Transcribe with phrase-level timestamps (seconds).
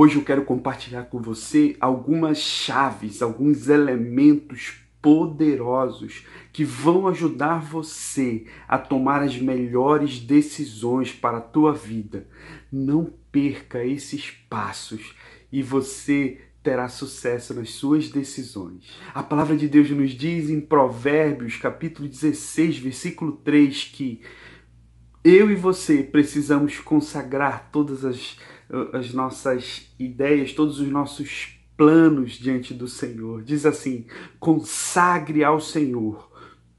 [0.00, 8.46] Hoje eu quero compartilhar com você algumas chaves, alguns elementos poderosos que vão ajudar você
[8.68, 12.28] a tomar as melhores decisões para a tua vida.
[12.70, 15.16] Não perca esses passos
[15.50, 19.00] e você terá sucesso nas suas decisões.
[19.12, 24.20] A palavra de Deus nos diz em Provérbios, capítulo 16, versículo 3 que
[25.24, 28.38] eu e você precisamos consagrar todas as
[28.92, 33.42] as nossas ideias, todos os nossos planos diante do Senhor.
[33.42, 34.06] Diz assim:
[34.38, 36.28] consagre ao Senhor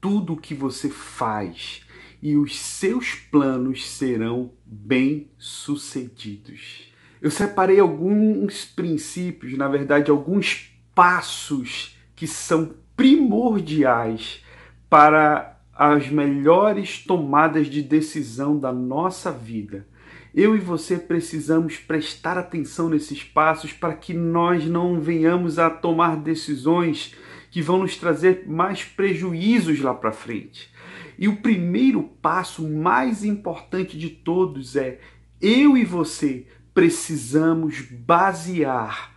[0.00, 1.82] tudo o que você faz
[2.22, 6.88] e os seus planos serão bem-sucedidos.
[7.20, 14.42] Eu separei alguns princípios, na verdade, alguns passos que são primordiais
[14.88, 19.86] para as melhores tomadas de decisão da nossa vida
[20.34, 26.16] eu e você precisamos prestar atenção nesses passos para que nós não venhamos a tomar
[26.16, 27.14] decisões
[27.50, 30.70] que vão nos trazer mais prejuízos lá para frente.
[31.18, 35.00] E o primeiro passo mais importante de todos é
[35.40, 39.12] eu e você precisamos basear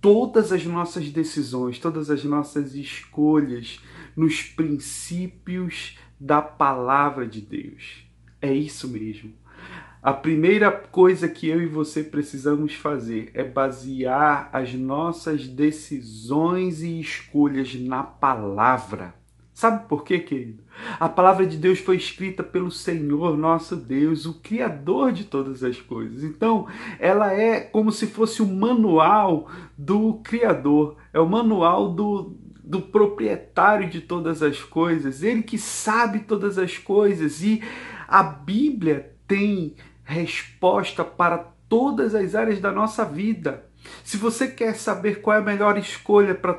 [0.00, 3.78] todas as nossas decisões, todas as nossas escolhas
[4.16, 8.04] nos princípios da palavra de Deus.
[8.40, 9.32] É isso mesmo.
[10.02, 16.98] A primeira coisa que eu e você precisamos fazer é basear as nossas decisões e
[16.98, 19.14] escolhas na palavra.
[19.52, 20.62] Sabe por quê, querido?
[20.98, 25.78] A palavra de Deus foi escrita pelo Senhor nosso Deus, o Criador de todas as
[25.78, 26.24] coisas.
[26.24, 26.66] Então,
[26.98, 32.38] ela é como se fosse o manual do Criador, é o manual do,
[32.70, 37.42] do proprietário de todas as coisas, ele que sabe todas as coisas.
[37.42, 37.60] E
[38.06, 43.66] a Bíblia tem resposta para todas as áreas da nossa vida.
[44.04, 46.52] Se você quer saber qual é a melhor escolha para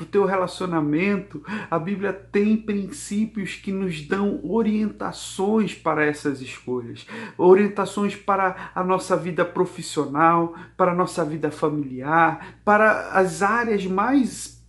[0.00, 7.04] o teu relacionamento, a Bíblia tem princípios que nos dão orientações para essas escolhas,
[7.36, 14.59] orientações para a nossa vida profissional, para a nossa vida familiar, para as áreas mais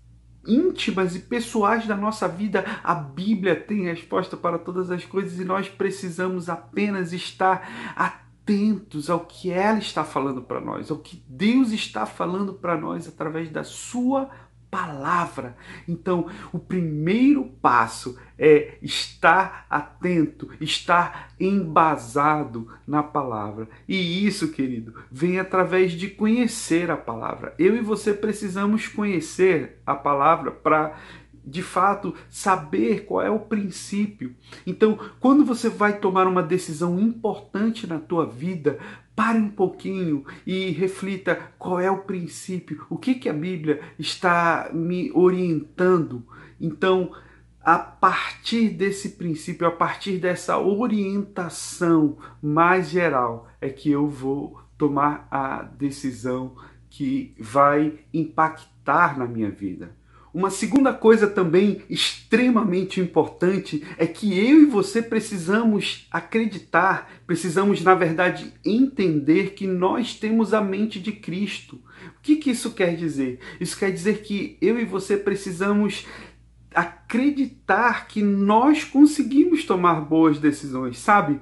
[0.46, 2.66] íntimas e pessoais da nossa vida.
[2.84, 9.22] A Bíblia tem resposta para todas as coisas e nós precisamos apenas estar atentos ao
[9.22, 13.64] que ela está falando para nós, ao que Deus está falando para nós através da
[13.64, 14.30] sua
[14.72, 15.58] palavra.
[15.88, 23.68] Então, o primeiro passo é estar atento, estar embasado na palavra.
[23.88, 27.54] E isso, querido, vem através de conhecer a palavra.
[27.60, 30.98] Eu e você precisamos conhecer a palavra para
[31.46, 34.36] de fato saber qual é o princípio.
[34.66, 38.80] Então, quando você vai tomar uma decisão importante na tua vida,
[39.16, 44.70] pare um pouquinho e reflita qual é o princípio, o que, que a Bíblia está
[44.74, 46.24] me orientando.
[46.60, 47.12] Então,
[47.64, 55.28] a partir desse princípio, a partir dessa orientação mais geral, é que eu vou tomar
[55.30, 56.56] a decisão
[56.90, 59.96] que vai impactar na minha vida.
[60.34, 67.94] Uma segunda coisa também extremamente importante é que eu e você precisamos acreditar, precisamos, na
[67.94, 71.82] verdade, entender que nós temos a mente de Cristo.
[72.18, 73.40] O que, que isso quer dizer?
[73.60, 76.08] Isso quer dizer que eu e você precisamos
[76.74, 81.42] acreditar que nós conseguimos tomar boas decisões, sabe?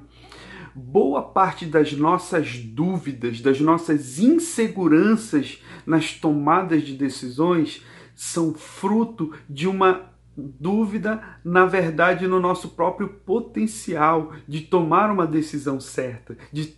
[0.74, 7.84] Boa parte das nossas dúvidas, das nossas inseguranças nas tomadas de decisões
[8.20, 15.80] são fruto de uma dúvida, na verdade, no nosso próprio potencial de tomar uma decisão
[15.80, 16.78] certa, de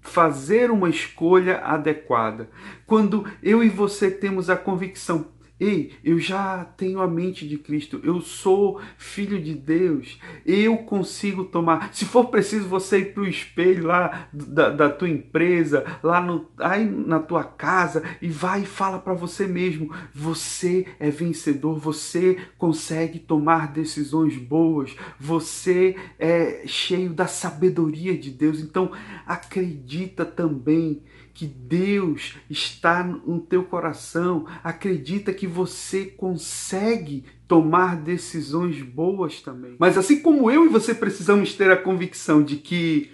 [0.00, 2.48] fazer uma escolha adequada.
[2.86, 5.26] Quando eu e você temos a convicção
[5.60, 11.44] Ei, eu já tenho a mente de Cristo, eu sou filho de Deus, eu consigo
[11.44, 11.92] tomar.
[11.92, 16.48] Se for preciso você ir para o espelho lá da, da, tua empresa, lá no,
[16.58, 22.38] aí na tua casa, e vai e fala para você mesmo: você é vencedor, você
[22.56, 28.60] consegue tomar decisões boas, você é cheio da sabedoria de Deus.
[28.60, 28.92] Então
[29.26, 31.02] acredita também
[31.38, 39.76] que Deus está no teu coração, acredita que você consegue tomar decisões boas também.
[39.78, 43.12] Mas assim como eu e você precisamos ter a convicção de que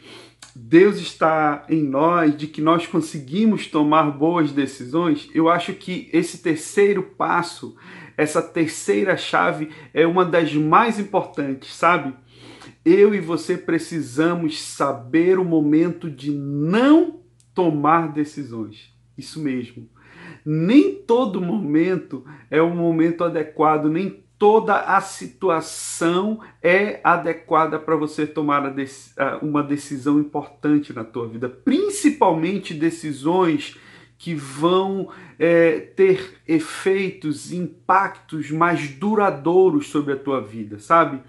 [0.56, 6.38] Deus está em nós, de que nós conseguimos tomar boas decisões, eu acho que esse
[6.38, 7.76] terceiro passo,
[8.16, 12.14] essa terceira chave é uma das mais importantes, sabe?
[12.86, 17.22] Eu e você precisamos saber o momento de não
[17.54, 18.92] tomar decisões.
[19.16, 19.88] Isso mesmo.
[20.44, 28.26] Nem todo momento é o momento adequado, nem toda a situação é adequada para você
[28.26, 28.74] tomar
[29.40, 33.78] uma decisão importante na tua vida, principalmente decisões
[34.18, 41.20] que vão é, ter efeitos, impactos mais duradouros sobre a tua vida, sabe?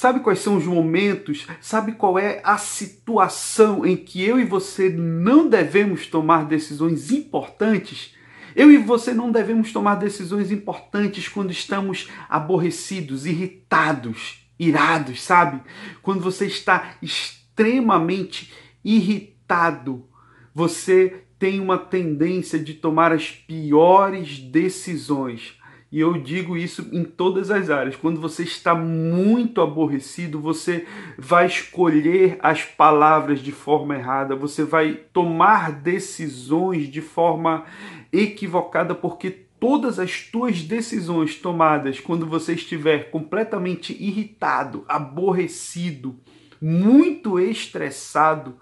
[0.00, 1.46] Sabe quais são os momentos?
[1.60, 8.14] Sabe qual é a situação em que eu e você não devemos tomar decisões importantes?
[8.56, 15.60] Eu e você não devemos tomar decisões importantes quando estamos aborrecidos, irritados, irados, sabe?
[16.00, 20.08] Quando você está extremamente irritado,
[20.54, 25.59] você tem uma tendência de tomar as piores decisões.
[25.92, 27.96] E eu digo isso em todas as áreas.
[27.96, 30.86] Quando você está muito aborrecido, você
[31.18, 37.64] vai escolher as palavras de forma errada, você vai tomar decisões de forma
[38.12, 46.16] equivocada, porque todas as tuas decisões tomadas quando você estiver completamente irritado, aborrecido,
[46.62, 48.56] muito estressado,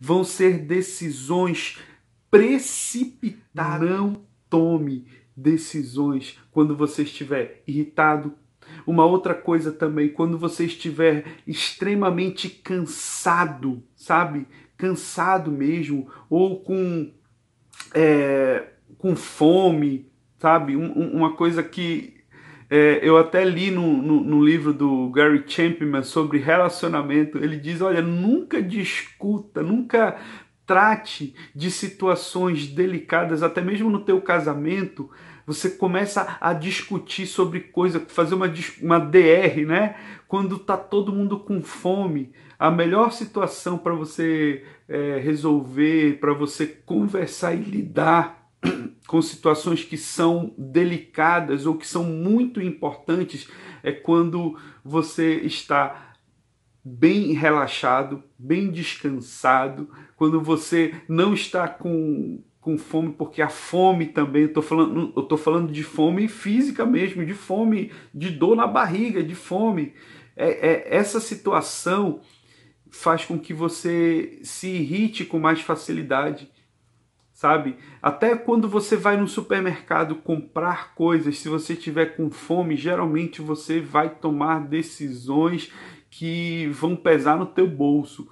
[0.00, 1.78] vão ser decisões
[2.30, 3.90] precipitadas.
[3.90, 8.34] Não tome decisões quando você estiver irritado.
[8.86, 14.46] Uma outra coisa também, quando você estiver extremamente cansado, sabe?
[14.76, 17.12] Cansado mesmo, ou com,
[17.94, 18.68] é,
[18.98, 20.76] com fome, sabe?
[20.76, 22.22] Um, uma coisa que
[22.74, 27.36] é, eu até li no, no, no, livro do Gary Chapman sobre relacionamento.
[27.36, 30.16] Ele diz: olha, nunca discuta, nunca
[30.66, 35.10] trate de situações delicadas, até mesmo no teu casamento,
[35.46, 39.96] você começa a discutir sobre coisa, fazer uma, uma DR, né?
[40.28, 46.66] Quando tá todo mundo com fome, a melhor situação para você é, resolver, para você
[46.66, 48.48] conversar e lidar
[49.08, 53.48] com situações que são delicadas ou que são muito importantes
[53.82, 56.11] é quando você está
[56.84, 64.42] bem relaxado, bem descansado, quando você não está com, com fome, porque a fome também,
[64.42, 69.22] eu estou falando, eu falando de fome física mesmo, de fome, de dor na barriga,
[69.22, 69.94] de fome.
[70.36, 72.20] É, é, essa situação
[72.90, 76.50] faz com que você se irrite com mais facilidade,
[77.32, 77.76] sabe?
[78.02, 83.80] Até quando você vai no supermercado comprar coisas, se você tiver com fome, geralmente você
[83.80, 85.72] vai tomar decisões
[86.12, 88.28] que vão pesar no teu bolso.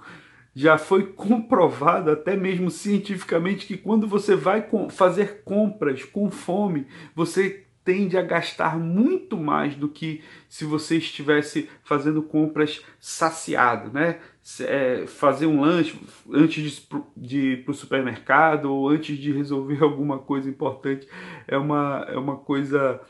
[0.53, 6.85] Já foi comprovado até mesmo cientificamente que quando você vai fazer compras com fome,
[7.15, 14.19] você tende a gastar muito mais do que se você estivesse fazendo compras saciado, né?
[14.59, 15.99] É, fazer um lanche
[16.31, 16.87] antes
[17.17, 21.07] de, ir para o supermercado ou antes de resolver alguma coisa importante
[21.47, 23.01] é uma, é uma coisa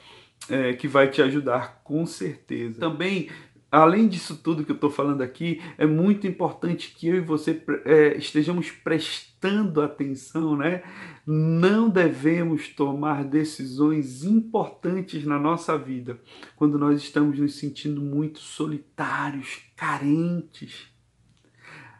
[0.49, 2.79] é, que vai te ajudar com certeza.
[2.79, 3.29] Também
[3.71, 7.63] Além disso tudo que eu estou falando aqui, é muito importante que eu e você
[7.85, 10.83] é, estejamos prestando atenção, né?
[11.25, 16.19] Não devemos tomar decisões importantes na nossa vida
[16.57, 20.87] quando nós estamos nos sentindo muito solitários, carentes.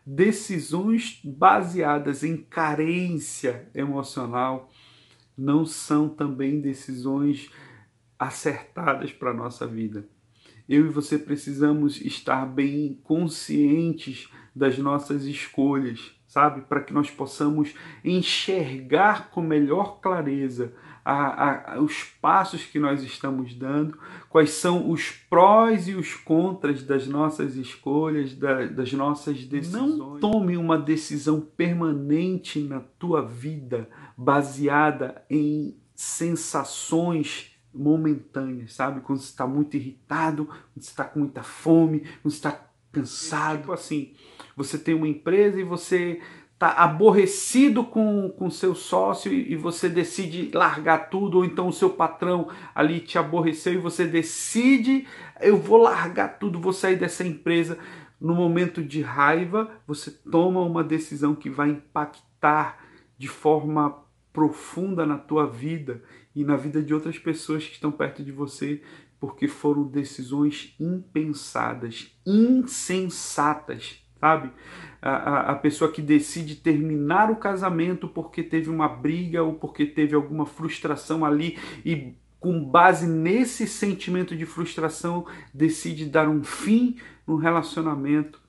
[0.06, 4.70] Decisões baseadas em carência emocional
[5.38, 7.50] não são também decisões
[8.20, 10.06] acertadas para a nossa vida
[10.68, 16.62] eu e você precisamos estar bem conscientes das nossas escolhas, sabe?
[16.62, 23.54] Para que nós possamos enxergar com melhor clareza a, a, os passos que nós estamos
[23.56, 23.98] dando,
[24.30, 29.98] quais são os prós e os contras das nossas escolhas, da, das nossas decisões.
[29.98, 39.02] Não tome uma decisão permanente na tua vida baseada em sensações momentâneas, sabe?
[39.02, 43.60] Quando você está muito irritado, quando você está com muita fome, quando você está cansado.
[43.60, 44.14] Tipo assim,
[44.56, 46.22] você tem uma empresa e você
[46.54, 51.74] está aborrecido com com seu sócio e, e você decide largar tudo, ou então o
[51.74, 55.08] seu patrão ali te aborreceu e você decide,
[55.40, 57.78] eu vou largar tudo, vou sair dessa empresa.
[58.20, 62.78] No momento de raiva, você toma uma decisão que vai impactar
[63.18, 63.98] de forma
[64.32, 66.04] profunda na tua vida
[66.36, 68.82] e na vida de outras pessoas que estão perto de você,
[69.20, 74.52] porque foram decisões impensadas, insensatas, sabe?
[75.02, 79.86] A, a, a, pessoa que decide terminar o casamento porque teve uma briga ou porque
[79.86, 86.98] teve alguma frustração ali e com base nesse sentimento de frustração decide dar um fim
[87.26, 88.42] no relacionamento.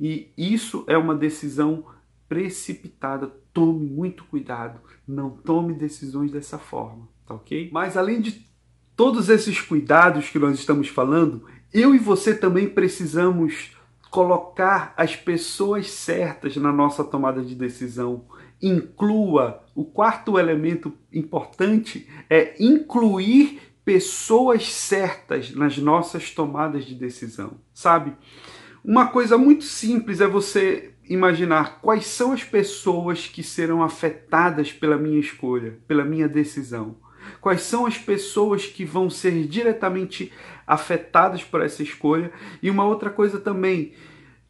[0.00, 1.86] E isso é uma decisão
[2.32, 3.30] precipitada.
[3.52, 7.68] Tome muito cuidado, não tome decisões dessa forma, tá ok?
[7.70, 8.48] Mas além de
[8.96, 13.76] todos esses cuidados que nós estamos falando, eu e você também precisamos
[14.10, 18.24] colocar as pessoas certas na nossa tomada de decisão.
[18.62, 28.16] Inclua o quarto elemento importante é incluir pessoas certas nas nossas tomadas de decisão, sabe?
[28.84, 34.96] Uma coisa muito simples é você imaginar quais são as pessoas que serão afetadas pela
[34.96, 36.96] minha escolha, pela minha decisão.
[37.40, 40.32] Quais são as pessoas que vão ser diretamente
[40.66, 42.32] afetadas por essa escolha?
[42.60, 43.92] E uma outra coisa também,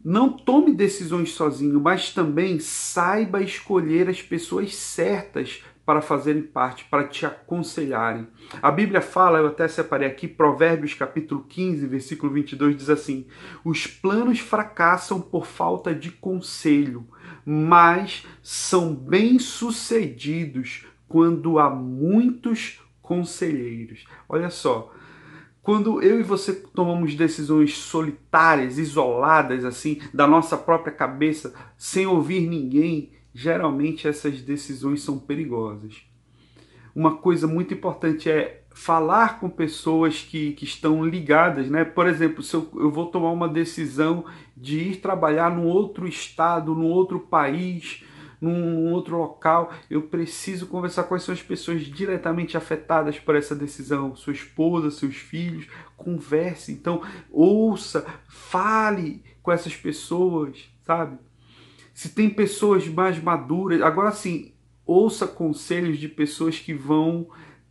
[0.02, 7.08] não tome decisões sozinho, mas também saiba escolher as pessoas certas para fazerem parte, para
[7.08, 8.28] te aconselharem.
[8.62, 13.26] A Bíblia fala, eu até separei aqui, Provérbios capítulo 15, versículo 22, diz assim:
[13.64, 17.06] Os planos fracassam por falta de conselho,
[17.44, 24.06] mas são bem-sucedidos quando há muitos conselheiros.
[24.28, 24.92] Olha só,
[25.62, 32.48] quando eu e você tomamos decisões solitárias, isoladas, assim, da nossa própria cabeça, sem ouvir
[32.48, 36.02] ninguém, geralmente essas decisões são perigosas.
[36.94, 41.84] Uma coisa muito importante é falar com pessoas que, que estão ligadas, né?
[41.84, 44.24] Por exemplo, se eu, eu vou tomar uma decisão
[44.56, 48.04] de ir trabalhar num outro estado, num outro país,
[48.40, 54.32] num outro local, eu preciso conversar são as pessoas diretamente afetadas por essa decisão, sua
[54.32, 61.18] esposa, seus filhos, converse, então ouça, fale com essas pessoas, sabe?
[62.02, 63.80] Se tem pessoas mais maduras.
[63.80, 64.50] Agora sim,
[64.84, 67.28] ouça conselhos de pessoas que vão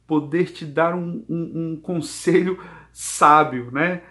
[0.07, 2.57] poder te dar um, um, um conselho
[2.93, 4.03] sábio, né?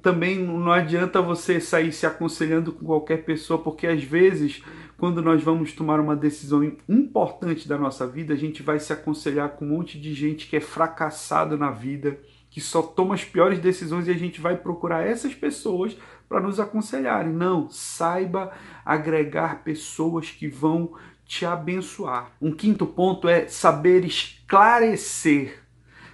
[0.00, 4.62] Também não adianta você sair se aconselhando com qualquer pessoa, porque às vezes,
[4.96, 9.48] quando nós vamos tomar uma decisão importante da nossa vida, a gente vai se aconselhar
[9.56, 12.16] com um monte de gente que é fracassado na vida,
[12.48, 15.96] que só toma as piores decisões e a gente vai procurar essas pessoas
[16.28, 17.32] para nos aconselharem.
[17.32, 18.52] Não, saiba
[18.84, 22.30] agregar pessoas que vão te abençoar.
[22.40, 25.62] Um quinto ponto é saber esclarecer.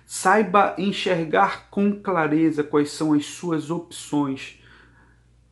[0.04, 4.58] Saiba enxergar com clareza quais são as suas opções.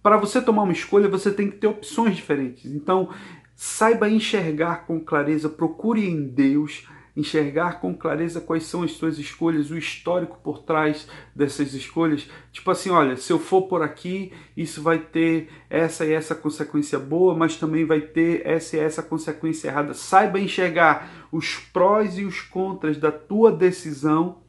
[0.03, 2.71] Para você tomar uma escolha, você tem que ter opções diferentes.
[2.71, 3.11] Então,
[3.55, 9.71] saiba enxergar com clareza, procure em Deus enxergar com clareza quais são as suas escolhas,
[9.71, 12.29] o histórico por trás dessas escolhas.
[12.53, 16.99] Tipo assim, olha, se eu for por aqui, isso vai ter essa e essa consequência
[16.99, 19.95] boa, mas também vai ter essa e essa consequência errada.
[19.95, 24.43] Saiba enxergar os prós e os contras da tua decisão.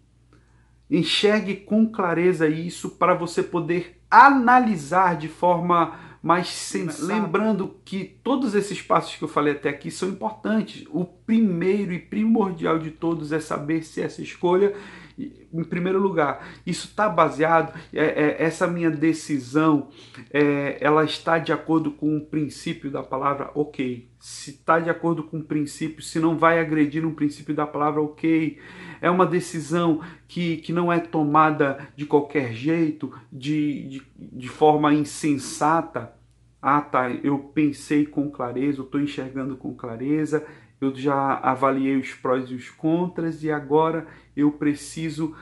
[0.89, 7.05] Enxergue com clareza isso para você poder analisar de forma mas sensata.
[7.05, 10.85] lembrando que todos esses passos que eu falei até aqui são importantes.
[10.91, 14.73] O primeiro e primordial de todos é saber se essa escolha,
[15.17, 19.89] em primeiro lugar, isso está baseado, é, é, essa minha decisão,
[20.31, 24.07] é, ela está de acordo com o princípio da palavra ok.
[24.19, 27.99] Se está de acordo com o princípio, se não vai agredir um princípio da palavra
[27.99, 28.59] ok.
[29.01, 34.93] É uma decisão que, que não é tomada de qualquer jeito, de, de, de forma
[34.93, 36.13] insensata.
[36.61, 40.45] Ah, tá, eu pensei com clareza, eu estou enxergando com clareza,
[40.79, 44.05] eu já avaliei os prós e os contras e agora
[44.35, 45.35] eu preciso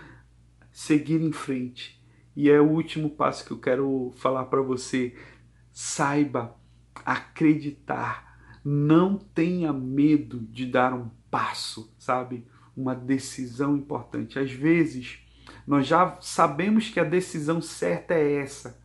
[0.71, 2.01] seguir em frente.
[2.35, 5.13] E é o último passo que eu quero falar para você.
[5.73, 6.55] Saiba
[7.05, 8.39] acreditar.
[8.63, 12.45] Não tenha medo de dar um passo, sabe?
[12.79, 14.39] Uma decisão importante.
[14.39, 15.19] Às vezes,
[15.67, 18.79] nós já sabemos que a decisão certa é essa.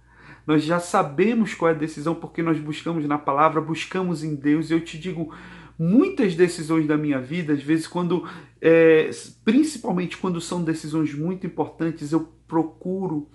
[0.45, 4.71] Nós já sabemos qual é a decisão porque nós buscamos na palavra, buscamos em Deus.
[4.71, 5.33] Eu te digo,
[5.79, 8.29] muitas decisões da minha vida, às vezes, quando,
[8.61, 9.09] é,
[9.45, 13.29] principalmente quando são decisões muito importantes, eu procuro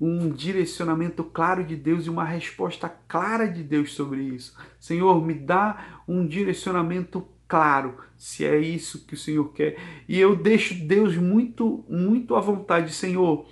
[0.00, 4.56] um direcionamento claro de Deus e uma resposta clara de Deus sobre isso.
[4.78, 9.76] Senhor, me dá um direcionamento claro, se é isso que o Senhor quer.
[10.08, 13.46] E eu deixo Deus muito, muito à vontade, Senhor.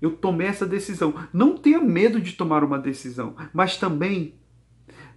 [0.00, 1.14] Eu tomei essa decisão.
[1.32, 4.34] Não tenha medo de tomar uma decisão, mas também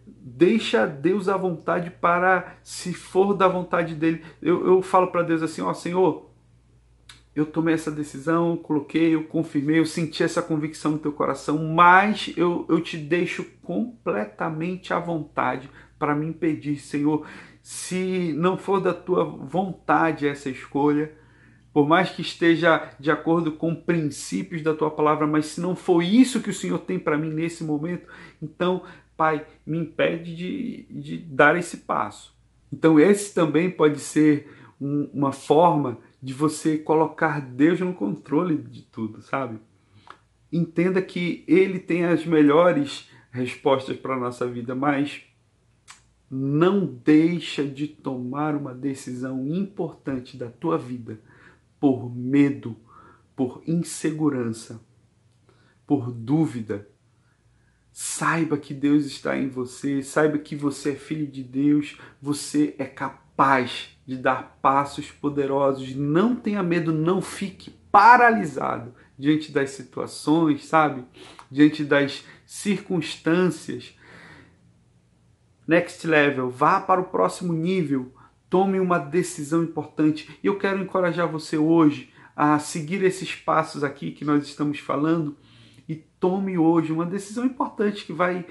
[0.05, 4.23] deixa Deus à vontade para, se for da vontade dele.
[4.41, 6.32] Eu, eu falo para Deus assim: Ó Senhor,
[7.35, 11.57] eu tomei essa decisão, eu coloquei, eu confirmei, eu senti essa convicção no teu coração,
[11.57, 17.25] mas eu, eu te deixo completamente à vontade para me impedir, Senhor.
[17.61, 21.11] Se não for da tua vontade essa escolha,
[21.73, 26.03] por mais que esteja de acordo com princípios da tua palavra, mas se não for
[26.03, 28.07] isso que o Senhor tem para mim nesse momento,
[28.41, 28.83] então
[29.17, 32.33] pai, me impede de, de dar esse passo.
[32.71, 38.83] Então, esse também pode ser um, uma forma de você colocar Deus no controle de
[38.83, 39.59] tudo, sabe?
[40.49, 45.21] Entenda que Ele tem as melhores respostas para a nossa vida, mas
[46.31, 51.19] não deixa de tomar uma decisão importante da tua vida
[51.77, 52.77] por medo,
[53.35, 54.79] por insegurança,
[55.85, 56.87] por dúvida.
[57.91, 62.85] Saiba que Deus está em você, saiba que você é filho de Deus, você é
[63.33, 65.95] capaz de dar passos poderosos.
[65.95, 71.03] Não tenha medo, não fique paralisado diante das situações, sabe?
[71.49, 73.95] Diante das circunstâncias
[75.67, 78.13] next level, vá para o próximo nível,
[78.49, 80.37] tome uma decisão importante.
[80.43, 85.37] E eu quero encorajar você hoje a seguir esses passos aqui que nós estamos falando
[85.87, 88.45] e tome hoje uma decisão importante que vai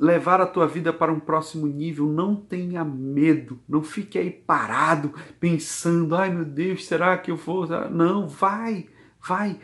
[0.00, 2.06] levar a tua vida para um próximo nível.
[2.06, 7.66] Não tenha medo, não fique aí parado pensando, ai meu Deus, será que eu vou?
[7.90, 8.88] Não, vai,
[9.22, 9.60] vai.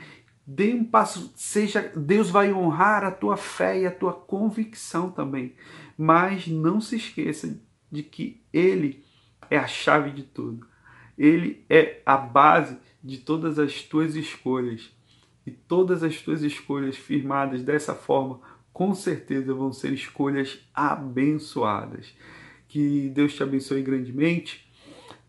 [0.46, 5.54] Dê um passo, seja Deus vai honrar a tua fé e a tua convicção também.
[5.96, 7.58] Mas não se esqueça
[7.90, 9.02] de que Ele
[9.50, 10.66] é a chave de tudo.
[11.16, 14.94] Ele é a base de todas as tuas escolhas.
[15.46, 18.40] E todas as tuas escolhas firmadas dessa forma,
[18.76, 22.14] com certeza vão ser escolhas abençoadas.
[22.68, 24.70] Que Deus te abençoe grandemente.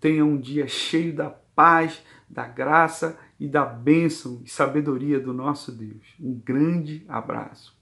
[0.02, 5.72] Tenha um dia cheio da paz, da graça e da bênção e sabedoria do nosso
[5.72, 6.14] Deus.
[6.20, 7.74] Um grande abraço.